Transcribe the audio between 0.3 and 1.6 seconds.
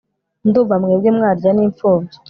ndumva mwebwe mwarya